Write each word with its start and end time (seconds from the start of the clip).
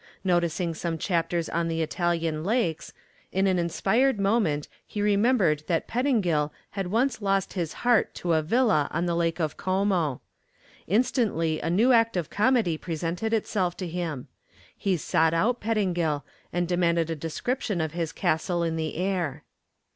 Noticing 0.23 0.73
some 0.73 0.97
chapters 0.97 1.47
on 1.47 1.67
the 1.67 1.83
Italian 1.83 2.43
lakes, 2.43 2.91
in 3.31 3.45
an 3.45 3.59
inspired 3.59 4.19
moment 4.19 4.67
he 4.87 4.99
remembered 4.99 5.61
that 5.67 5.87
Pettingill 5.87 6.51
had 6.71 6.87
once 6.87 7.21
lost 7.21 7.53
his 7.53 7.73
heart 7.85 8.15
to 8.15 8.33
a 8.33 8.41
villa 8.41 8.87
on 8.89 9.05
the 9.05 9.13
Lake 9.15 9.39
of 9.39 9.57
Como. 9.57 10.19
Instantly 10.87 11.59
a 11.59 11.69
new 11.69 11.91
act 11.91 12.17
of 12.17 12.31
comedy 12.31 12.79
presented 12.79 13.31
itself 13.31 13.77
to 13.77 13.85
him. 13.87 14.27
He 14.75 14.97
sought 14.97 15.35
out 15.35 15.61
Pettingill 15.61 16.23
and 16.51 16.67
demanded 16.67 17.11
a 17.11 17.15
description 17.15 17.79
of 17.79 17.91
his 17.91 18.11
castle 18.11 18.63
in 18.63 18.77
the 18.77 18.95
air. 18.97 19.43